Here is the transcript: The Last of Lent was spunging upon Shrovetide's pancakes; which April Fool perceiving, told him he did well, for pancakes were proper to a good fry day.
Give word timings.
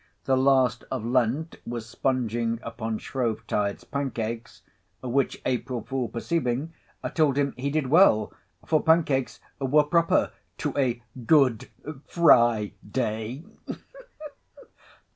The 0.25 0.35
Last 0.35 0.83
of 0.89 1.05
Lent 1.05 1.57
was 1.63 1.85
spunging 1.87 2.57
upon 2.63 2.97
Shrovetide's 2.97 3.83
pancakes; 3.83 4.63
which 5.03 5.39
April 5.45 5.83
Fool 5.83 6.09
perceiving, 6.09 6.73
told 7.13 7.37
him 7.37 7.53
he 7.55 7.69
did 7.69 7.85
well, 7.85 8.33
for 8.65 8.81
pancakes 8.81 9.39
were 9.59 9.83
proper 9.83 10.31
to 10.57 10.75
a 10.75 11.03
good 11.27 11.69
fry 12.07 12.73
day. 12.89 13.43